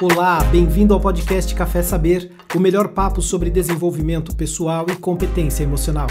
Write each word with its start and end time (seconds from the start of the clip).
Olá, 0.00 0.44
bem-vindo 0.44 0.94
ao 0.94 1.00
podcast 1.00 1.52
Café 1.56 1.82
Saber, 1.82 2.30
o 2.54 2.60
melhor 2.60 2.90
papo 2.90 3.20
sobre 3.20 3.50
desenvolvimento 3.50 4.32
pessoal 4.32 4.86
e 4.88 4.94
competência 4.94 5.64
emocional. 5.64 6.06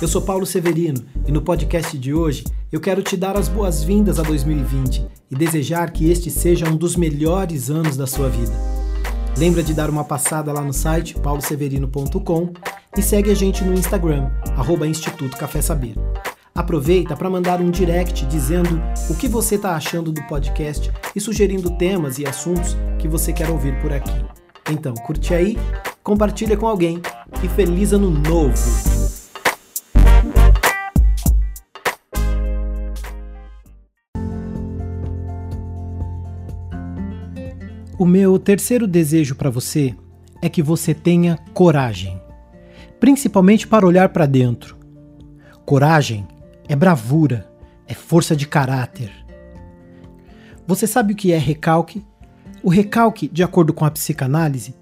Eu 0.00 0.06
sou 0.06 0.22
Paulo 0.22 0.46
Severino 0.46 1.04
e 1.26 1.32
no 1.32 1.42
podcast 1.42 1.98
de 1.98 2.14
hoje 2.14 2.44
eu 2.70 2.80
quero 2.80 3.02
te 3.02 3.16
dar 3.16 3.36
as 3.36 3.48
boas-vindas 3.48 4.20
a 4.20 4.22
2020 4.22 5.04
e 5.28 5.34
desejar 5.34 5.90
que 5.90 6.08
este 6.08 6.30
seja 6.30 6.68
um 6.68 6.76
dos 6.76 6.94
melhores 6.94 7.70
anos 7.70 7.96
da 7.96 8.06
sua 8.06 8.28
vida. 8.28 8.52
Lembra 9.36 9.64
de 9.64 9.74
dar 9.74 9.90
uma 9.90 10.04
passada 10.04 10.52
lá 10.52 10.60
no 10.60 10.72
site 10.72 11.18
pauloseverino.com 11.18 12.52
e 12.96 13.02
segue 13.02 13.32
a 13.32 13.34
gente 13.34 13.64
no 13.64 13.74
Instagram, 13.74 14.30
arroba 14.56 14.86
Instituto 14.86 15.36
Café 15.36 15.60
Saber. 15.60 15.96
Aproveita 16.54 17.16
para 17.16 17.28
mandar 17.28 17.60
um 17.60 17.68
direct 17.68 18.26
dizendo 18.26 18.80
o 19.10 19.16
que 19.16 19.26
você 19.26 19.56
está 19.56 19.74
achando 19.74 20.12
do 20.12 20.22
podcast 20.28 20.88
e 21.16 21.20
sugerindo 21.20 21.76
temas 21.76 22.20
e 22.20 22.24
assuntos 22.24 22.76
que 23.04 23.08
você 23.08 23.34
quer 23.34 23.50
ouvir 23.50 23.78
por 23.82 23.92
aqui. 23.92 24.24
Então, 24.70 24.94
curte 24.94 25.34
aí, 25.34 25.58
compartilha 26.02 26.56
com 26.56 26.66
alguém 26.66 27.02
e 27.42 27.48
feliz 27.50 27.92
ano 27.92 28.08
novo! 28.08 28.54
O 37.98 38.06
meu 38.06 38.38
terceiro 38.38 38.86
desejo 38.86 39.34
para 39.34 39.50
você 39.50 39.94
é 40.40 40.48
que 40.48 40.62
você 40.62 40.94
tenha 40.94 41.38
coragem, 41.52 42.18
principalmente 42.98 43.68
para 43.68 43.86
olhar 43.86 44.08
para 44.08 44.24
dentro. 44.24 44.78
Coragem 45.66 46.26
é 46.66 46.74
bravura, 46.74 47.46
é 47.86 47.92
força 47.92 48.34
de 48.34 48.48
caráter. 48.48 49.12
Você 50.66 50.86
sabe 50.86 51.12
o 51.12 51.16
que 51.16 51.32
é 51.32 51.36
recalque? 51.36 52.02
O 52.64 52.70
recalque, 52.70 53.28
de 53.28 53.42
acordo 53.42 53.74
com 53.74 53.84
a 53.84 53.90
psicanálise, 53.90 54.74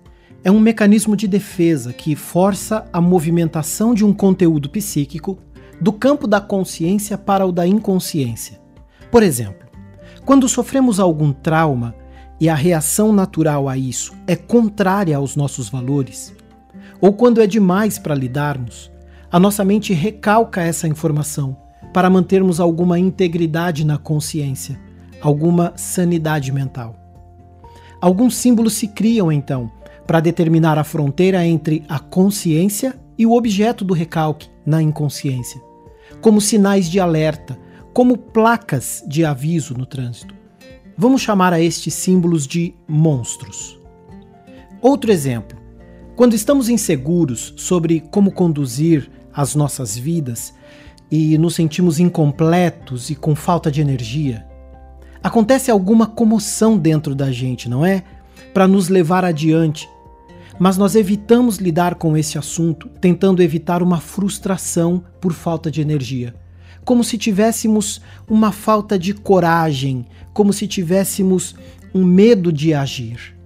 é 0.44 0.52
um 0.52 0.60
mecanismo 0.60 1.16
de 1.16 1.26
defesa 1.26 1.92
que 1.92 2.14
força 2.14 2.88
a 2.92 3.00
movimentação 3.00 3.92
de 3.92 4.04
um 4.04 4.12
conteúdo 4.12 4.70
psíquico 4.70 5.36
do 5.80 5.92
campo 5.92 6.28
da 6.28 6.40
consciência 6.40 7.18
para 7.18 7.44
o 7.44 7.50
da 7.50 7.66
inconsciência. 7.66 8.60
Por 9.10 9.20
exemplo, 9.20 9.66
quando 10.24 10.48
sofremos 10.48 11.00
algum 11.00 11.32
trauma 11.32 11.92
e 12.38 12.48
a 12.48 12.54
reação 12.54 13.12
natural 13.12 13.68
a 13.68 13.76
isso 13.76 14.14
é 14.28 14.36
contrária 14.36 15.16
aos 15.16 15.34
nossos 15.34 15.68
valores, 15.68 16.32
ou 17.00 17.12
quando 17.12 17.42
é 17.42 17.48
demais 17.48 17.98
para 17.98 18.14
lidarmos, 18.14 18.92
a 19.28 19.40
nossa 19.40 19.64
mente 19.64 19.92
recalca 19.92 20.62
essa 20.62 20.86
informação 20.86 21.56
para 21.92 22.08
mantermos 22.08 22.60
alguma 22.60 22.96
integridade 22.96 23.84
na 23.84 23.98
consciência, 23.98 24.78
alguma 25.20 25.72
sanidade 25.74 26.52
mental. 26.52 27.01
Alguns 28.02 28.34
símbolos 28.34 28.72
se 28.72 28.88
criam 28.88 29.30
então 29.30 29.70
para 30.08 30.18
determinar 30.18 30.76
a 30.76 30.82
fronteira 30.82 31.46
entre 31.46 31.84
a 31.88 32.00
consciência 32.00 33.00
e 33.16 33.24
o 33.24 33.32
objeto 33.32 33.84
do 33.84 33.94
recalque 33.94 34.48
na 34.66 34.82
inconsciência, 34.82 35.62
como 36.20 36.40
sinais 36.40 36.90
de 36.90 36.98
alerta, 36.98 37.56
como 37.94 38.18
placas 38.18 39.04
de 39.06 39.24
aviso 39.24 39.74
no 39.74 39.86
trânsito. 39.86 40.34
Vamos 40.98 41.22
chamar 41.22 41.52
a 41.52 41.60
estes 41.60 41.94
símbolos 41.94 42.44
de 42.44 42.74
monstros. 42.88 43.78
Outro 44.80 45.12
exemplo: 45.12 45.56
quando 46.16 46.34
estamos 46.34 46.68
inseguros 46.68 47.54
sobre 47.56 48.00
como 48.00 48.32
conduzir 48.32 49.08
as 49.32 49.54
nossas 49.54 49.96
vidas, 49.96 50.52
e 51.08 51.38
nos 51.38 51.54
sentimos 51.54 52.00
incompletos 52.00 53.10
e 53.10 53.14
com 53.14 53.36
falta 53.36 53.70
de 53.70 53.80
energia. 53.80 54.44
Acontece 55.22 55.70
alguma 55.70 56.06
comoção 56.06 56.76
dentro 56.76 57.14
da 57.14 57.30
gente, 57.30 57.68
não 57.68 57.86
é? 57.86 58.02
Para 58.52 58.66
nos 58.66 58.88
levar 58.88 59.24
adiante. 59.24 59.88
Mas 60.58 60.76
nós 60.76 60.96
evitamos 60.96 61.56
lidar 61.56 61.94
com 61.94 62.16
esse 62.16 62.36
assunto, 62.36 62.88
tentando 63.00 63.42
evitar 63.42 63.82
uma 63.82 64.00
frustração 64.00 65.04
por 65.20 65.32
falta 65.32 65.70
de 65.70 65.80
energia. 65.80 66.34
Como 66.84 67.04
se 67.04 67.16
tivéssemos 67.16 68.00
uma 68.28 68.50
falta 68.50 68.98
de 68.98 69.14
coragem, 69.14 70.06
como 70.32 70.52
se 70.52 70.66
tivéssemos 70.66 71.54
um 71.94 72.04
medo 72.04 72.52
de 72.52 72.74
agir. 72.74 73.36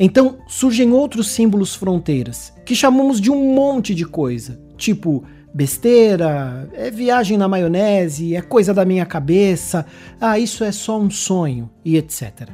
Então 0.00 0.38
surgem 0.48 0.90
outros 0.92 1.28
símbolos 1.28 1.74
fronteiras, 1.74 2.52
que 2.64 2.74
chamamos 2.74 3.20
de 3.20 3.30
um 3.30 3.54
monte 3.54 3.94
de 3.94 4.04
coisa, 4.04 4.60
tipo 4.76 5.24
besteira, 5.54 6.68
é 6.72 6.90
viagem 6.90 7.38
na 7.38 7.46
maionese, 7.46 8.34
é 8.34 8.42
coisa 8.42 8.74
da 8.74 8.84
minha 8.84 9.06
cabeça, 9.06 9.86
ah, 10.20 10.36
isso 10.36 10.64
é 10.64 10.72
só 10.72 10.98
um 10.98 11.08
sonho 11.08 11.70
e 11.84 11.96
etc. 11.96 12.48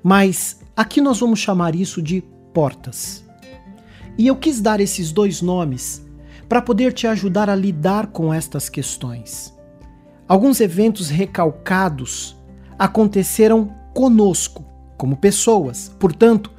Mas 0.00 0.60
aqui 0.76 1.00
nós 1.00 1.18
vamos 1.18 1.40
chamar 1.40 1.74
isso 1.74 2.00
de 2.00 2.22
portas. 2.54 3.24
E 4.16 4.28
eu 4.28 4.36
quis 4.36 4.60
dar 4.60 4.80
esses 4.80 5.10
dois 5.10 5.42
nomes 5.42 6.06
para 6.48 6.62
poder 6.62 6.92
te 6.92 7.08
ajudar 7.08 7.50
a 7.50 7.56
lidar 7.56 8.06
com 8.08 8.32
estas 8.32 8.68
questões. 8.68 9.52
Alguns 10.28 10.60
eventos 10.60 11.10
recalcados 11.10 12.36
aconteceram 12.78 13.74
conosco, 13.92 14.64
como 14.96 15.16
pessoas, 15.16 15.90
portanto, 15.98 16.52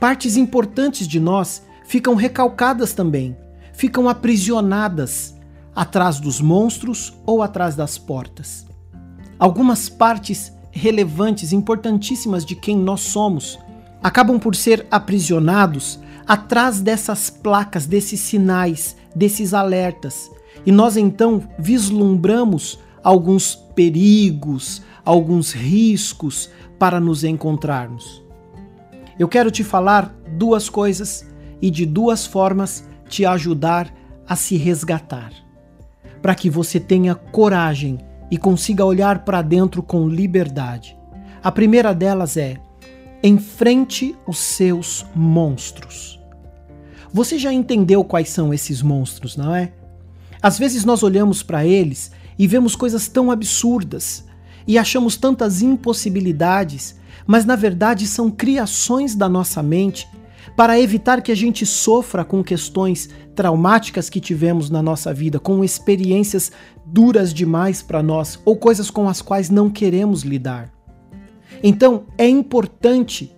partes 0.00 0.36
importantes 0.36 1.06
de 1.06 1.20
nós 1.20 1.62
ficam 1.84 2.14
recalcadas 2.14 2.92
também 2.94 3.36
ficam 3.74 4.08
aprisionadas 4.08 5.34
atrás 5.74 6.20
dos 6.20 6.40
monstros 6.40 7.12
ou 7.26 7.42
atrás 7.42 7.76
das 7.76 7.98
portas. 7.98 8.66
Algumas 9.38 9.88
partes 9.88 10.52
relevantes, 10.70 11.52
importantíssimas 11.52 12.44
de 12.44 12.54
quem 12.54 12.76
nós 12.76 13.00
somos, 13.00 13.58
acabam 14.02 14.38
por 14.38 14.56
ser 14.56 14.86
aprisionados 14.90 15.98
atrás 16.26 16.80
dessas 16.80 17.28
placas, 17.28 17.86
desses 17.86 18.20
sinais, 18.20 18.96
desses 19.14 19.52
alertas. 19.52 20.30
E 20.64 20.72
nós 20.72 20.96
então 20.96 21.42
vislumbramos 21.58 22.78
alguns 23.02 23.54
perigos, 23.54 24.82
alguns 25.04 25.52
riscos 25.52 26.48
para 26.78 26.98
nos 26.98 27.24
encontrarmos. 27.24 28.22
Eu 29.18 29.28
quero 29.28 29.50
te 29.50 29.62
falar 29.62 30.14
duas 30.38 30.68
coisas 30.68 31.26
e 31.60 31.70
de 31.70 31.86
duas 31.86 32.26
formas 32.26 32.88
te 33.14 33.24
ajudar 33.24 33.94
a 34.26 34.34
se 34.34 34.56
resgatar, 34.56 35.32
para 36.20 36.34
que 36.34 36.50
você 36.50 36.80
tenha 36.80 37.14
coragem 37.14 38.00
e 38.28 38.36
consiga 38.36 38.84
olhar 38.84 39.24
para 39.24 39.40
dentro 39.40 39.84
com 39.84 40.08
liberdade. 40.08 40.96
A 41.40 41.52
primeira 41.52 41.94
delas 41.94 42.36
é: 42.36 42.56
enfrente 43.22 44.16
os 44.26 44.38
seus 44.38 45.06
monstros. 45.14 46.20
Você 47.12 47.38
já 47.38 47.52
entendeu 47.52 48.02
quais 48.02 48.30
são 48.30 48.52
esses 48.52 48.82
monstros, 48.82 49.36
não 49.36 49.54
é? 49.54 49.72
Às 50.42 50.58
vezes 50.58 50.84
nós 50.84 51.04
olhamos 51.04 51.40
para 51.40 51.64
eles 51.64 52.10
e 52.36 52.48
vemos 52.48 52.74
coisas 52.74 53.06
tão 53.06 53.30
absurdas 53.30 54.24
e 54.66 54.76
achamos 54.76 55.16
tantas 55.16 55.62
impossibilidades, 55.62 56.96
mas 57.24 57.44
na 57.44 57.54
verdade 57.54 58.08
são 58.08 58.28
criações 58.28 59.14
da 59.14 59.28
nossa 59.28 59.62
mente 59.62 60.08
para 60.56 60.78
evitar 60.78 61.22
que 61.22 61.32
a 61.32 61.34
gente 61.34 61.64
sofra 61.64 62.24
com 62.24 62.42
questões 62.42 63.08
traumáticas 63.34 64.08
que 64.08 64.20
tivemos 64.20 64.70
na 64.70 64.82
nossa 64.82 65.12
vida, 65.12 65.38
com 65.38 65.64
experiências 65.64 66.52
duras 66.84 67.32
demais 67.32 67.82
para 67.82 68.02
nós 68.02 68.38
ou 68.44 68.56
coisas 68.56 68.90
com 68.90 69.08
as 69.08 69.20
quais 69.22 69.50
não 69.50 69.70
queremos 69.70 70.22
lidar. 70.22 70.72
Então, 71.62 72.04
é 72.18 72.28
importante 72.28 73.34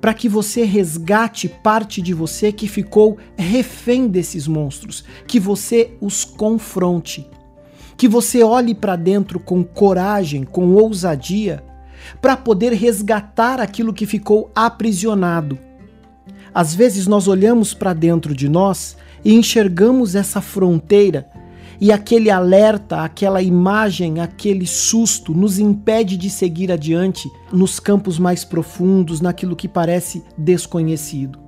para 0.00 0.14
que 0.14 0.28
você 0.28 0.64
resgate 0.64 1.48
parte 1.48 2.00
de 2.00 2.14
você 2.14 2.52
que 2.52 2.68
ficou 2.68 3.18
refém 3.36 4.06
desses 4.06 4.46
monstros, 4.46 5.04
que 5.26 5.40
você 5.40 5.96
os 6.00 6.24
confronte, 6.24 7.28
que 7.96 8.06
você 8.06 8.42
olhe 8.44 8.74
para 8.74 8.94
dentro 8.94 9.40
com 9.40 9.64
coragem, 9.64 10.44
com 10.44 10.72
ousadia, 10.74 11.64
para 12.22 12.36
poder 12.36 12.72
resgatar 12.72 13.60
aquilo 13.60 13.92
que 13.92 14.06
ficou 14.06 14.50
aprisionado 14.54 15.58
às 16.58 16.74
vezes 16.74 17.06
nós 17.06 17.28
olhamos 17.28 17.72
para 17.72 17.92
dentro 17.92 18.34
de 18.34 18.48
nós 18.48 18.96
e 19.24 19.32
enxergamos 19.32 20.16
essa 20.16 20.40
fronteira 20.40 21.30
e 21.80 21.92
aquele 21.92 22.32
alerta, 22.32 23.04
aquela 23.04 23.40
imagem, 23.40 24.18
aquele 24.18 24.66
susto 24.66 25.32
nos 25.32 25.60
impede 25.60 26.16
de 26.16 26.28
seguir 26.28 26.72
adiante 26.72 27.30
nos 27.52 27.78
campos 27.78 28.18
mais 28.18 28.44
profundos, 28.44 29.20
naquilo 29.20 29.54
que 29.54 29.68
parece 29.68 30.24
desconhecido. 30.36 31.38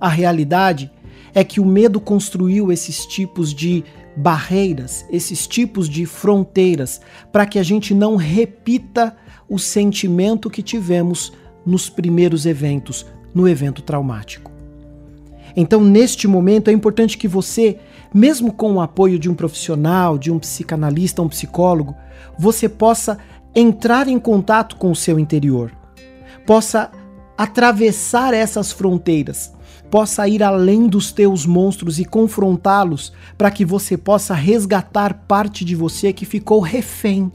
A 0.00 0.08
realidade 0.08 0.90
é 1.32 1.44
que 1.44 1.60
o 1.60 1.64
medo 1.64 2.00
construiu 2.00 2.72
esses 2.72 3.06
tipos 3.06 3.54
de 3.54 3.84
barreiras, 4.16 5.06
esses 5.12 5.46
tipos 5.46 5.88
de 5.88 6.04
fronteiras, 6.06 7.00
para 7.30 7.46
que 7.46 7.60
a 7.60 7.62
gente 7.62 7.94
não 7.94 8.16
repita 8.16 9.16
o 9.48 9.60
sentimento 9.60 10.50
que 10.50 10.60
tivemos 10.60 11.32
nos 11.64 11.88
primeiros 11.88 12.46
eventos, 12.46 13.06
no 13.32 13.46
evento 13.46 13.80
traumático. 13.80 14.55
Então, 15.56 15.82
neste 15.82 16.28
momento, 16.28 16.68
é 16.68 16.72
importante 16.72 17.16
que 17.16 17.26
você, 17.26 17.78
mesmo 18.12 18.52
com 18.52 18.74
o 18.74 18.80
apoio 18.80 19.18
de 19.18 19.30
um 19.30 19.34
profissional, 19.34 20.18
de 20.18 20.30
um 20.30 20.38
psicanalista, 20.38 21.22
um 21.22 21.28
psicólogo, 21.28 21.96
você 22.38 22.68
possa 22.68 23.18
entrar 23.54 24.06
em 24.06 24.18
contato 24.18 24.76
com 24.76 24.90
o 24.90 24.96
seu 24.96 25.18
interior, 25.18 25.72
possa 26.44 26.90
atravessar 27.38 28.34
essas 28.34 28.70
fronteiras, 28.70 29.54
possa 29.90 30.28
ir 30.28 30.42
além 30.42 30.88
dos 30.88 31.10
teus 31.10 31.46
monstros 31.46 31.98
e 31.98 32.04
confrontá-los, 32.04 33.14
para 33.38 33.50
que 33.50 33.64
você 33.64 33.96
possa 33.96 34.34
resgatar 34.34 35.24
parte 35.26 35.64
de 35.64 35.74
você 35.74 36.12
que 36.12 36.26
ficou 36.26 36.60
refém. 36.60 37.32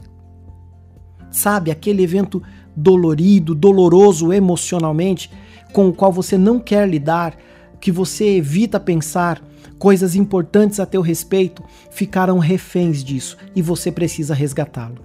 Sabe, 1.28 1.72
aquele 1.72 2.04
evento 2.04 2.40
dolorido, 2.76 3.54
doloroso 3.54 4.32
emocionalmente, 4.32 5.30
com 5.72 5.88
o 5.88 5.92
qual 5.92 6.12
você 6.12 6.38
não 6.38 6.60
quer 6.60 6.88
lidar, 6.88 7.34
que 7.82 7.90
você 7.90 8.36
evita 8.36 8.78
pensar, 8.78 9.42
coisas 9.76 10.14
importantes 10.14 10.78
a 10.78 10.86
teu 10.86 11.02
respeito, 11.02 11.64
ficaram 11.90 12.38
reféns 12.38 13.02
disso 13.02 13.36
e 13.56 13.60
você 13.60 13.90
precisa 13.90 14.32
resgatá-lo. 14.34 15.02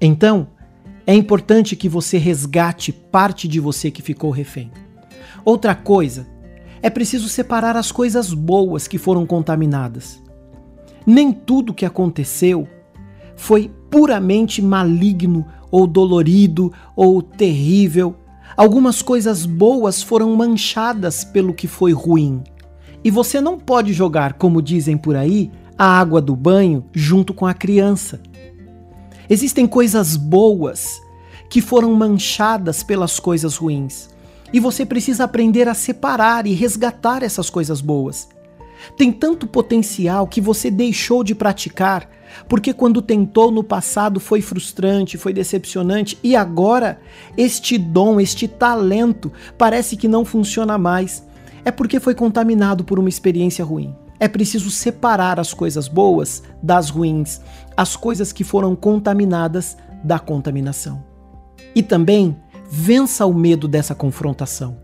Então, 0.00 0.46
é 1.04 1.12
importante 1.12 1.74
que 1.74 1.88
você 1.88 2.16
resgate 2.16 2.92
parte 2.92 3.48
de 3.48 3.58
você 3.58 3.90
que 3.90 4.02
ficou 4.02 4.30
refém. 4.30 4.70
Outra 5.44 5.74
coisa, 5.74 6.28
é 6.80 6.88
preciso 6.88 7.28
separar 7.28 7.76
as 7.76 7.90
coisas 7.90 8.32
boas 8.32 8.86
que 8.86 8.96
foram 8.96 9.26
contaminadas. 9.26 10.22
Nem 11.04 11.32
tudo 11.32 11.74
que 11.74 11.84
aconteceu 11.84 12.68
foi 13.34 13.68
puramente 13.90 14.62
maligno 14.62 15.44
ou 15.72 15.88
dolorido 15.88 16.72
ou 16.94 17.20
terrível. 17.20 18.14
Algumas 18.56 19.02
coisas 19.02 19.44
boas 19.44 20.02
foram 20.02 20.34
manchadas 20.36 21.24
pelo 21.24 21.52
que 21.52 21.66
foi 21.66 21.92
ruim. 21.92 22.42
E 23.02 23.10
você 23.10 23.40
não 23.40 23.58
pode 23.58 23.92
jogar, 23.92 24.34
como 24.34 24.62
dizem 24.62 24.96
por 24.96 25.16
aí, 25.16 25.50
a 25.76 25.98
água 25.98 26.20
do 26.20 26.36
banho 26.36 26.84
junto 26.92 27.34
com 27.34 27.46
a 27.46 27.52
criança. 27.52 28.20
Existem 29.28 29.66
coisas 29.66 30.16
boas 30.16 31.00
que 31.50 31.60
foram 31.60 31.92
manchadas 31.94 32.82
pelas 32.82 33.18
coisas 33.18 33.56
ruins. 33.56 34.08
E 34.52 34.60
você 34.60 34.86
precisa 34.86 35.24
aprender 35.24 35.68
a 35.68 35.74
separar 35.74 36.46
e 36.46 36.52
resgatar 36.52 37.22
essas 37.22 37.50
coisas 37.50 37.80
boas. 37.80 38.28
Tem 38.96 39.12
tanto 39.12 39.46
potencial 39.46 40.26
que 40.26 40.40
você 40.40 40.70
deixou 40.70 41.24
de 41.24 41.34
praticar, 41.34 42.08
porque 42.48 42.72
quando 42.72 43.02
tentou 43.02 43.50
no 43.50 43.62
passado 43.62 44.18
foi 44.20 44.40
frustrante, 44.40 45.18
foi 45.18 45.32
decepcionante 45.32 46.18
e 46.22 46.34
agora 46.34 47.00
este 47.36 47.78
dom, 47.78 48.20
este 48.20 48.48
talento 48.48 49.32
parece 49.56 49.96
que 49.96 50.08
não 50.08 50.24
funciona 50.24 50.76
mais. 50.76 51.24
É 51.64 51.70
porque 51.70 51.98
foi 51.98 52.14
contaminado 52.14 52.84
por 52.84 52.98
uma 52.98 53.08
experiência 53.08 53.64
ruim. 53.64 53.94
É 54.20 54.28
preciso 54.28 54.70
separar 54.70 55.40
as 55.40 55.52
coisas 55.52 55.88
boas 55.88 56.42
das 56.62 56.88
ruins, 56.90 57.40
as 57.76 57.96
coisas 57.96 58.32
que 58.32 58.44
foram 58.44 58.76
contaminadas 58.76 59.76
da 60.02 60.18
contaminação. 60.18 61.02
E 61.74 61.82
também 61.82 62.36
vença 62.70 63.26
o 63.26 63.34
medo 63.34 63.66
dessa 63.66 63.94
confrontação. 63.94 64.83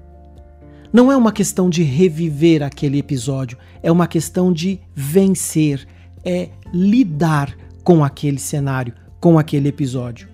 Não 0.92 1.10
é 1.10 1.16
uma 1.16 1.30
questão 1.30 1.70
de 1.70 1.82
reviver 1.82 2.62
aquele 2.62 2.98
episódio, 2.98 3.56
é 3.82 3.92
uma 3.92 4.08
questão 4.08 4.52
de 4.52 4.80
vencer, 4.94 5.86
é 6.24 6.48
lidar 6.72 7.56
com 7.84 8.04
aquele 8.04 8.38
cenário, 8.38 8.94
com 9.20 9.38
aquele 9.38 9.68
episódio. 9.68 10.28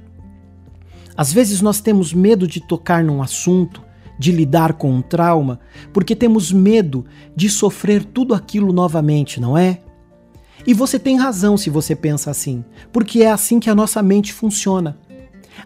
Às 1.15 1.33
vezes 1.33 1.61
nós 1.61 1.81
temos 1.81 2.13
medo 2.15 2.47
de 2.47 2.61
tocar 2.61 3.05
num 3.05 3.23
assunto, 3.23 3.83
de 4.19 4.33
lidar 4.33 4.73
com 4.75 4.91
um 4.91 5.03
trauma, 5.03 5.61
porque 5.93 6.17
temos 6.17 6.51
medo 6.51 7.05
de 7.35 7.51
sofrer 7.51 8.03
tudo 8.05 8.35
aquilo 8.35 8.73
novamente, 8.73 9.41
não 9.41 9.59
é? 9.59 9.81
E 10.67 10.73
você 10.73 10.99
tem 10.99 11.17
razão 11.17 11.57
se 11.57 11.69
você 11.69 11.95
pensa 11.95 12.31
assim, 12.31 12.65
porque 12.93 13.23
é 13.23 13.31
assim 13.31 13.61
que 13.61 13.69
a 13.69 13.75
nossa 13.75 14.03
mente 14.03 14.33
funciona. 14.33 14.99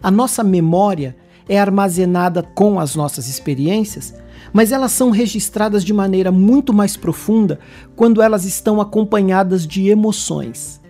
A 0.03 0.11
nossa 0.11 0.43
memória 0.43 1.17
é 1.49 1.59
armazenada 1.59 2.43
com 2.43 2.79
as 2.79 2.95
nossas 2.95 3.29
experiências, 3.29 4.15
mas 4.53 4.73
elas 4.73 4.93
são 4.93 5.11
registradas 5.11 5.85
de 5.85 5.93
maneira 5.93 6.31
muito 6.33 6.73
mais 6.73 6.97
profunda 6.97 7.59
quando 7.97 8.23
elas 8.23 8.45
estão 8.45 8.81
acompanhadas 8.81 9.67
de 9.67 9.89
emoções. 9.89 10.81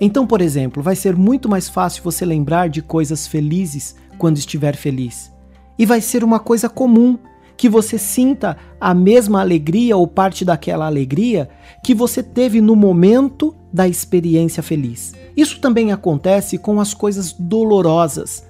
Então, 0.00 0.26
por 0.26 0.40
exemplo, 0.40 0.82
vai 0.82 0.96
ser 0.96 1.14
muito 1.14 1.48
mais 1.48 1.68
fácil 1.68 2.02
você 2.02 2.24
lembrar 2.24 2.68
de 2.68 2.80
coisas 2.80 3.26
felizes 3.26 3.94
quando 4.16 4.38
estiver 4.38 4.74
feliz. 4.74 5.30
E 5.78 5.84
vai 5.84 6.00
ser 6.00 6.24
uma 6.24 6.38
coisa 6.38 6.68
comum 6.68 7.18
que 7.56 7.68
você 7.68 7.98
sinta 7.98 8.56
a 8.80 8.94
mesma 8.94 9.40
alegria 9.42 9.94
ou 9.94 10.06
parte 10.06 10.46
daquela 10.46 10.86
alegria 10.86 11.50
que 11.84 11.94
você 11.94 12.22
teve 12.22 12.58
no 12.58 12.74
momento 12.74 13.54
da 13.70 13.86
experiência 13.86 14.62
feliz. 14.62 15.12
Isso 15.36 15.60
também 15.60 15.92
acontece 15.92 16.56
com 16.56 16.80
as 16.80 16.94
coisas 16.94 17.34
dolorosas, 17.34 18.46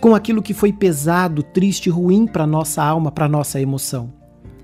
com 0.00 0.14
aquilo 0.14 0.42
que 0.42 0.54
foi 0.54 0.72
pesado, 0.72 1.42
triste, 1.42 1.90
ruim 1.90 2.26
para 2.26 2.46
nossa 2.46 2.82
alma, 2.82 3.12
para 3.12 3.28
nossa 3.28 3.60
emoção. 3.60 4.12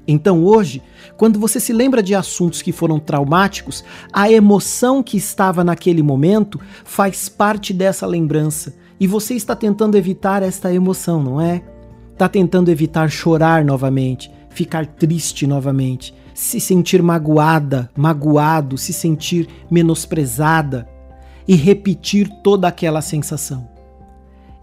Então 0.09 0.45
hoje, 0.45 0.83
quando 1.17 1.39
você 1.39 1.59
se 1.59 1.73
lembra 1.73 2.03
de 2.03 2.15
assuntos 2.15 2.63
que 2.63 2.73
foram 2.73 2.99
traumáticos, 2.99 3.85
a 4.13 4.31
emoção 4.31 5.03
que 5.03 5.17
estava 5.17 5.65
naquele 5.65 6.03
momento 6.03 6.61
faz 6.85 7.29
parte 7.29 7.75
dessa 7.75 8.07
lembrança 8.07 8.75
e 9.01 9.07
você 9.07 9.35
está 9.35 9.55
tentando 9.57 9.97
evitar 9.97 10.43
esta 10.43 10.73
emoção, 10.73 11.23
não 11.23 11.41
é? 11.41 11.63
Está 12.13 12.29
tentando 12.29 12.71
evitar 12.71 13.11
chorar 13.11 13.65
novamente, 13.65 14.31
ficar 14.49 14.87
triste 14.87 15.47
novamente, 15.47 16.15
se 16.33 16.61
sentir 16.61 17.03
magoada, 17.03 17.91
magoado, 17.97 18.79
se 18.79 18.93
sentir 18.93 19.49
menosprezada 19.71 20.89
e 21.49 21.57
repetir 21.57 22.29
toda 22.43 22.69
aquela 22.69 23.03
sensação. 23.03 23.76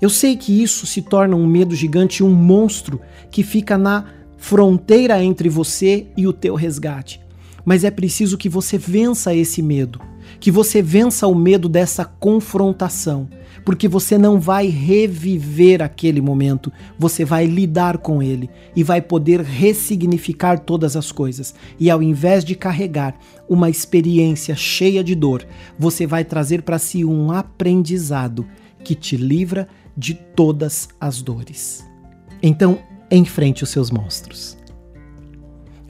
Eu 0.04 0.10
sei 0.10 0.36
que 0.36 0.62
isso 0.62 0.86
se 0.86 1.02
torna 1.02 1.34
um 1.34 1.48
medo 1.48 1.74
gigante, 1.74 2.26
um 2.26 2.30
monstro 2.30 3.00
que 3.32 3.42
fica 3.42 3.78
na 3.78 4.04
fronteira 4.36 5.24
entre 5.24 5.48
você 5.48 6.08
e 6.18 6.28
o 6.28 6.34
teu 6.34 6.56
resgate. 6.56 7.22
Mas 7.64 7.86
é 7.86 7.90
preciso 7.90 8.38
que 8.38 8.50
você 8.50 8.78
vença 8.78 9.34
esse 9.34 9.62
medo, 9.62 10.02
que 10.42 10.52
você 10.52 10.82
vença 10.82 11.26
o 11.26 11.34
medo 11.34 11.70
dessa 11.70 12.04
confrontação, 12.04 13.30
porque 13.64 13.88
você 13.88 14.18
não 14.18 14.42
vai 14.42 14.68
reviver 14.68 15.82
aquele 15.82 16.20
momento, 16.20 16.70
você 17.00 17.24
vai 17.24 17.46
lidar 17.46 18.00
com 18.00 18.22
ele 18.22 18.50
e 18.76 18.84
vai 18.84 19.02
poder 19.02 19.40
ressignificar 19.40 20.60
todas 20.60 20.98
as 20.98 21.14
coisas. 21.14 21.56
E 21.80 21.90
ao 21.90 22.04
invés 22.04 22.44
de 22.44 22.56
carregar 22.56 23.16
uma 23.48 23.70
experiência 23.70 24.54
cheia 24.54 25.02
de 25.02 25.16
dor, 25.16 25.48
você 25.80 26.06
vai 26.06 26.26
trazer 26.26 26.62
para 26.62 26.78
si 26.78 27.06
um 27.06 27.32
aprendizado 27.32 28.46
que 28.84 28.96
te 28.96 29.16
livra 29.16 29.66
de 29.96 30.14
todas 30.14 30.90
as 31.00 31.22
dores. 31.22 31.86
Então, 32.42 32.80
enfrente 33.10 33.64
os 33.64 33.70
seus 33.70 33.92
monstros. 33.92 34.58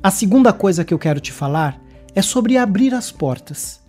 A 0.02 0.12
segunda 0.12 0.52
coisa 0.52 0.84
que 0.84 0.94
eu 0.94 1.00
quero 1.00 1.20
te 1.20 1.32
falar 1.32 1.82
é 2.14 2.22
sobre 2.22 2.58
abrir 2.58 2.94
as 2.94 3.12
portas. 3.12 3.82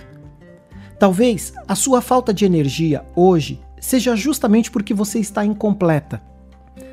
Talvez 0.98 1.52
a 1.66 1.74
sua 1.74 2.00
falta 2.00 2.32
de 2.32 2.44
energia 2.44 3.04
hoje 3.14 3.60
seja 3.80 4.16
justamente 4.16 4.70
porque 4.70 4.94
você 4.94 5.18
está 5.18 5.44
incompleta. 5.44 6.22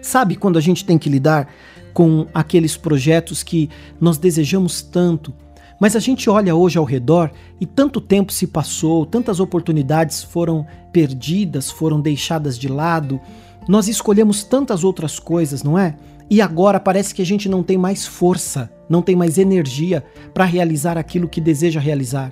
Sabe 0.02 0.36
quando 0.36 0.58
a 0.58 0.62
gente 0.62 0.84
tem 0.84 0.98
que 0.98 1.10
lidar 1.10 1.48
com 1.94 2.28
aqueles 2.34 2.76
projetos 2.76 3.44
que 3.44 3.70
nós 4.00 4.18
desejamos 4.18 4.82
tanto, 4.82 5.34
mas 5.82 5.96
a 5.96 6.00
gente 6.00 6.30
olha 6.30 6.56
hoje 6.56 6.78
ao 6.78 6.84
redor 6.86 7.32
e 7.60 7.66
tanto 7.66 8.00
tempo 8.00 8.32
se 8.32 8.46
passou, 8.46 9.04
tantas 9.04 9.40
oportunidades 9.40 10.22
foram 10.22 10.64
perdidas, 10.94 11.72
foram 11.72 12.00
deixadas 12.00 12.56
de 12.56 12.68
lado. 12.68 13.20
Nós 13.68 13.88
escolhemos 13.88 14.44
tantas 14.44 14.84
outras 14.84 15.18
coisas, 15.18 15.64
não 15.64 15.80
é? 15.80 15.96
E 16.30 16.40
agora 16.40 16.80
parece 16.80 17.16
que 17.16 17.22
a 17.24 17.26
gente 17.26 17.50
não 17.50 17.64
tem 17.64 17.80
mais 17.80 18.06
força, 18.06 18.72
não 18.88 19.02
tem 19.02 19.16
mais 19.16 19.40
energia 19.40 20.06
para 20.36 20.46
realizar 20.46 21.00
aquilo 21.00 21.28
que 21.28 21.42
deseja 21.42 21.80
realizar, 21.80 22.32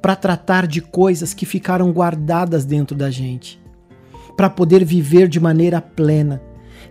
para 0.00 0.14
tratar 0.14 0.64
de 0.64 0.80
coisas 0.80 1.34
que 1.34 1.44
ficaram 1.44 1.90
guardadas 1.90 2.64
dentro 2.64 2.96
da 2.96 3.10
gente, 3.10 3.60
para 4.36 4.48
poder 4.48 4.84
viver 4.84 5.26
de 5.26 5.40
maneira 5.40 5.80
plena. 5.80 6.40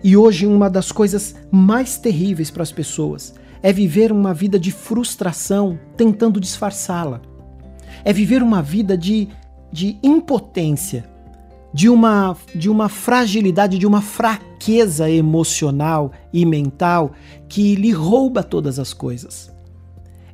E 0.04 0.18
hoje, 0.18 0.48
uma 0.48 0.70
das 0.70 0.92
coisas 0.92 1.34
mais 1.50 1.98
terríveis 1.98 2.52
para 2.52 2.64
as 2.64 2.74
pessoas 2.74 3.34
é 3.62 3.74
viver 3.74 4.12
uma 4.12 4.34
vida 4.34 4.60
de 4.60 4.72
frustração 4.72 5.80
tentando 5.96 6.40
disfarçá-la. 6.40 7.22
É 8.04 8.14
viver 8.14 8.44
uma 8.44 8.62
vida 8.62 8.98
de, 8.98 9.28
de 9.72 9.98
impotência, 10.04 11.10
de 11.74 11.90
uma, 11.90 12.36
de 12.56 12.70
uma 12.70 12.90
fragilidade, 12.90 13.78
de 13.78 13.86
uma 13.86 14.02
fraqueza 14.02 15.10
emocional 15.10 16.12
e 16.32 16.46
mental 16.46 17.12
que 17.48 17.76
lhe 17.76 17.92
rouba 17.92 18.44
todas 18.44 18.80
as 18.80 18.94
coisas. 18.94 19.52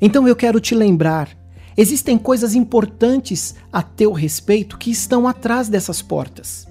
Então 0.01 0.27
eu 0.27 0.35
quero 0.35 0.59
te 0.59 0.75
lembrar: 0.75 1.29
existem 1.77 2.17
coisas 2.17 2.55
importantes 2.55 3.55
a 3.71 3.81
teu 3.81 4.11
respeito 4.11 4.77
que 4.77 4.91
estão 4.91 5.27
atrás 5.27 5.69
dessas 5.69 6.01
portas. 6.01 6.67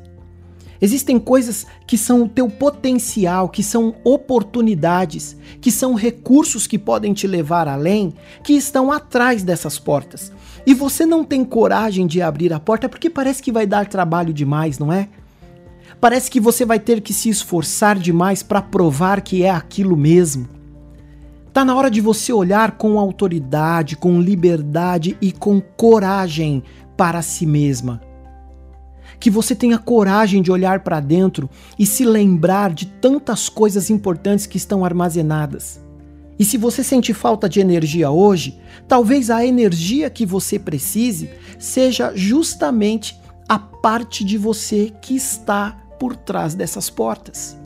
Existem 0.83 1.17
coisas 1.17 1.65
que 1.87 1.97
são 1.97 2.25
o 2.25 2.29
teu 2.29 2.49
potencial, 2.51 3.49
que 3.49 3.63
são 3.63 3.95
oportunidades, 4.03 5.37
que 5.61 5.71
são 5.71 5.95
recursos 5.95 6.67
que 6.67 6.77
podem 6.77 7.15
te 7.15 7.25
levar 7.29 7.69
além, 7.69 8.13
que 8.43 8.55
estão 8.55 8.91
atrás 8.91 9.45
dessas 9.45 9.79
portas. 9.79 10.33
E 10.67 10.75
você 10.75 11.07
não 11.07 11.23
tem 11.23 11.45
coragem 11.45 12.05
de 12.05 12.21
abrir 12.21 12.53
a 12.53 12.59
porta 12.59 12.89
porque 12.89 13.09
parece 13.09 13.41
que 13.41 13.53
vai 13.53 13.65
dar 13.65 13.87
trabalho 13.87 14.35
demais, 14.35 14.81
não 14.81 14.93
é? 14.93 15.09
Parece 16.01 16.29
que 16.29 16.41
você 16.41 16.65
vai 16.65 16.81
ter 16.81 17.01
que 17.01 17.13
se 17.13 17.29
esforçar 17.29 17.97
demais 17.97 18.43
para 18.43 18.61
provar 18.61 19.21
que 19.21 19.45
é 19.45 19.51
aquilo 19.51 19.97
mesmo. 19.97 20.49
Tá 21.53 21.65
na 21.65 21.77
hora 21.77 21.89
de 21.89 22.01
você 22.01 22.33
olhar 22.33 22.73
com 22.73 22.99
autoridade, 22.99 23.95
com 23.95 24.21
liberdade 24.21 25.17
e 25.21 25.31
com 25.31 25.61
coragem 25.61 26.65
para 26.97 27.23
si 27.23 27.47
mesma. 27.47 28.01
Que 29.23 29.31
você 29.31 29.55
tenha 29.55 29.79
coragem 29.79 30.43
de 30.43 30.51
olhar 30.51 30.81
para 30.81 30.99
dentro 30.99 31.49
e 31.79 31.87
se 31.87 32.05
lembrar 32.05 32.75
de 32.75 32.87
tantas 32.87 33.49
coisas 33.49 33.89
importantes 33.89 34.47
que 34.47 34.57
estão 34.57 34.85
armazenadas. 34.85 35.81
E 36.37 36.45
se 36.45 36.59
você 36.59 36.83
sente 36.83 37.15
falta 37.15 37.49
de 37.49 37.61
energia 37.61 38.11
hoje, 38.11 38.59
talvez 38.89 39.31
a 39.31 39.47
energia 39.47 40.11
que 40.11 40.27
você 40.27 40.59
precise 40.59 41.31
seja 41.57 42.11
justamente 42.17 43.17
a 43.49 43.61
parte 43.61 44.25
de 44.25 44.37
você 44.37 44.93
que 45.01 45.15
está 45.15 45.71
por 46.01 46.17
trás 46.17 46.57
dessas 46.57 46.91
portas. 46.91 47.57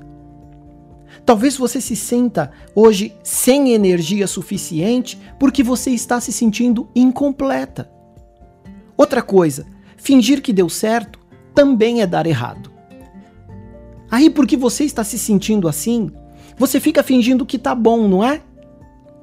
Talvez 1.24 1.56
você 1.56 1.80
se 1.80 1.96
sinta 1.96 2.52
hoje 2.74 3.16
sem 3.22 3.72
energia 3.72 4.26
suficiente 4.26 5.18
porque 5.38 5.62
você 5.62 5.90
está 5.90 6.20
se 6.20 6.32
sentindo 6.32 6.86
incompleta. 6.94 7.90
Outra 8.94 9.22
coisa, 9.22 9.64
fingir 9.96 10.42
que 10.42 10.52
deu 10.52 10.68
certo 10.68 11.15
também 11.56 12.02
é 12.02 12.06
dar 12.06 12.26
errado. 12.26 12.70
Aí, 14.10 14.28
porque 14.28 14.56
você 14.56 14.84
está 14.84 15.02
se 15.02 15.18
sentindo 15.18 15.66
assim, 15.66 16.12
você 16.56 16.78
fica 16.78 17.02
fingindo 17.02 17.46
que 17.46 17.58
tá 17.58 17.74
bom, 17.74 18.06
não 18.06 18.22
é? 18.22 18.42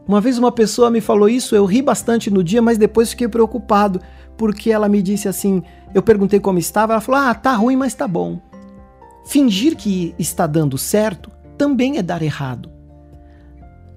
Uma 0.05 0.19
vez 0.19 0.37
uma 0.37 0.51
pessoa 0.51 0.89
me 0.89 0.99
falou 0.99 1.29
isso, 1.29 1.55
eu 1.55 1.63
ri 1.63 1.81
bastante 1.81 2.29
no 2.29 2.43
dia, 2.43 2.61
mas 2.61 2.77
depois 2.77 3.11
fiquei 3.11 3.27
preocupado, 3.27 4.01
porque 4.35 4.71
ela 4.71 4.89
me 4.89 5.01
disse 5.01 5.29
assim: 5.29 5.61
eu 5.93 6.01
perguntei 6.01 6.39
como 6.39 6.57
estava, 6.57 6.93
ela 6.93 7.01
falou: 7.01 7.21
ah, 7.21 7.33
tá 7.35 7.53
ruim, 7.53 7.77
mas 7.77 7.93
tá 7.93 8.07
bom. 8.07 8.41
Fingir 9.25 9.77
que 9.77 10.13
está 10.19 10.45
dando 10.45 10.77
certo 10.77 11.31
também 11.57 11.97
é 11.97 12.01
dar 12.01 12.21
errado. 12.21 12.72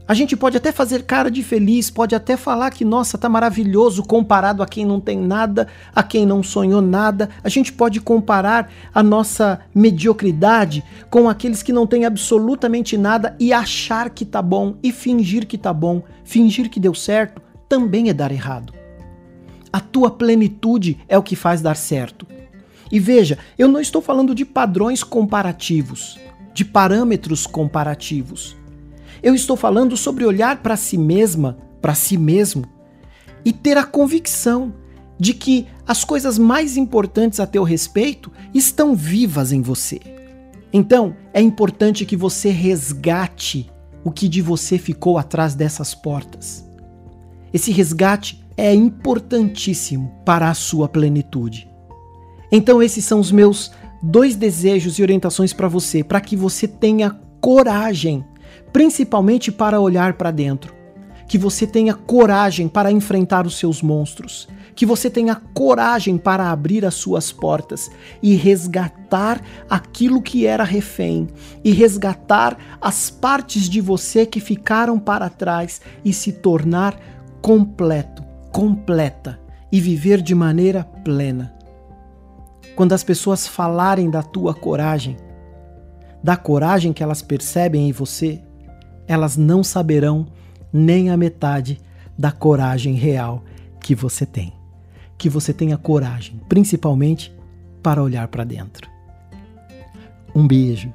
A 0.08 0.14
gente 0.14 0.36
pode 0.36 0.56
até 0.56 0.70
fazer 0.70 1.02
cara 1.02 1.28
de 1.28 1.42
feliz, 1.42 1.90
pode 1.90 2.14
até 2.14 2.36
falar 2.36 2.70
que, 2.70 2.84
nossa, 2.84 3.18
tá 3.18 3.28
maravilhoso 3.28 4.04
comparado 4.04 4.62
a 4.62 4.66
quem 4.66 4.86
não 4.86 5.00
tem 5.00 5.18
nada, 5.18 5.66
a 5.92 6.00
quem 6.00 6.24
não 6.24 6.44
sonhou 6.44 6.80
nada. 6.80 7.28
A 7.42 7.48
gente 7.48 7.72
pode 7.72 8.00
comparar 8.00 8.70
a 8.94 9.02
nossa 9.02 9.58
mediocridade 9.74 10.84
com 11.10 11.28
aqueles 11.28 11.60
que 11.60 11.72
não 11.72 11.88
têm 11.88 12.04
absolutamente 12.04 12.96
nada 12.96 13.34
e 13.40 13.52
achar 13.52 14.10
que 14.10 14.24
tá 14.24 14.40
bom 14.40 14.76
e 14.80 14.92
fingir 14.92 15.44
que 15.44 15.58
tá 15.58 15.72
bom, 15.72 16.00
fingir 16.22 16.70
que 16.70 16.78
deu 16.78 16.94
certo, 16.94 17.42
também 17.68 18.08
é 18.08 18.14
dar 18.14 18.30
errado. 18.30 18.72
A 19.72 19.80
tua 19.80 20.08
plenitude 20.08 21.00
é 21.08 21.18
o 21.18 21.22
que 21.22 21.34
faz 21.34 21.60
dar 21.60 21.74
certo. 21.74 22.24
E 22.92 23.00
veja, 23.00 23.38
eu 23.58 23.66
não 23.66 23.80
estou 23.80 24.00
falando 24.00 24.36
de 24.36 24.44
padrões 24.44 25.02
comparativos, 25.02 26.16
de 26.54 26.64
parâmetros 26.64 27.44
comparativos. 27.44 28.56
Eu 29.22 29.34
estou 29.34 29.56
falando 29.56 29.96
sobre 29.96 30.24
olhar 30.24 30.62
para 30.62 30.76
si 30.76 30.98
mesma, 30.98 31.58
para 31.80 31.94
si 31.94 32.16
mesmo, 32.16 32.64
e 33.44 33.52
ter 33.52 33.76
a 33.76 33.84
convicção 33.84 34.74
de 35.18 35.32
que 35.32 35.66
as 35.86 36.04
coisas 36.04 36.38
mais 36.38 36.76
importantes 36.76 37.40
a 37.40 37.46
teu 37.46 37.62
respeito 37.62 38.30
estão 38.52 38.94
vivas 38.94 39.52
em 39.52 39.62
você. 39.62 40.00
Então, 40.72 41.16
é 41.32 41.40
importante 41.40 42.04
que 42.04 42.16
você 42.16 42.50
resgate 42.50 43.70
o 44.04 44.10
que 44.10 44.28
de 44.28 44.42
você 44.42 44.78
ficou 44.78 45.16
atrás 45.16 45.54
dessas 45.54 45.94
portas. 45.94 46.64
Esse 47.52 47.72
resgate 47.72 48.44
é 48.56 48.74
importantíssimo 48.74 50.12
para 50.24 50.50
a 50.50 50.54
sua 50.54 50.88
plenitude. 50.88 51.68
Então, 52.50 52.82
esses 52.82 53.04
são 53.04 53.20
os 53.20 53.32
meus 53.32 53.70
dois 54.02 54.36
desejos 54.36 54.98
e 54.98 55.02
orientações 55.02 55.52
para 55.52 55.68
você, 55.68 56.04
para 56.04 56.20
que 56.20 56.36
você 56.36 56.68
tenha 56.68 57.18
coragem, 57.40 58.24
principalmente 58.72 59.50
para 59.50 59.80
olhar 59.80 60.14
para 60.14 60.30
dentro. 60.30 60.74
Que 61.28 61.38
você 61.38 61.66
tenha 61.66 61.94
coragem 61.94 62.68
para 62.68 62.90
enfrentar 62.90 63.46
os 63.46 63.58
seus 63.58 63.82
monstros. 63.82 64.48
Que 64.74 64.86
você 64.86 65.08
tenha 65.08 65.34
coragem 65.54 66.18
para 66.18 66.50
abrir 66.50 66.84
as 66.84 66.94
suas 66.94 67.32
portas 67.32 67.90
e 68.22 68.34
resgatar 68.34 69.40
aquilo 69.68 70.20
que 70.20 70.46
era 70.46 70.64
refém, 70.64 71.28
e 71.64 71.72
resgatar 71.72 72.58
as 72.80 73.08
partes 73.10 73.68
de 73.68 73.80
você 73.80 74.26
que 74.26 74.38
ficaram 74.38 74.98
para 74.98 75.30
trás 75.30 75.80
e 76.04 76.12
se 76.12 76.30
tornar 76.30 77.00
completo, 77.40 78.22
completa 78.52 79.40
e 79.72 79.80
viver 79.80 80.20
de 80.20 80.34
maneira 80.34 80.84
plena. 81.02 81.54
Quando 82.76 82.92
as 82.92 83.02
pessoas 83.02 83.46
falarem 83.46 84.10
da 84.10 84.22
tua 84.22 84.52
coragem, 84.52 85.16
da 86.26 86.36
coragem 86.36 86.92
que 86.92 87.04
elas 87.04 87.22
percebem 87.22 87.88
em 87.88 87.92
você, 87.92 88.42
elas 89.06 89.36
não 89.36 89.62
saberão 89.62 90.26
nem 90.72 91.08
a 91.08 91.16
metade 91.16 91.80
da 92.18 92.32
coragem 92.32 92.94
real 92.94 93.44
que 93.80 93.94
você 93.94 94.26
tem. 94.26 94.52
Que 95.16 95.28
você 95.28 95.52
tenha 95.52 95.78
coragem, 95.78 96.40
principalmente 96.48 97.32
para 97.80 98.02
olhar 98.02 98.26
para 98.26 98.42
dentro. 98.42 98.90
Um 100.34 100.48
beijo 100.48 100.92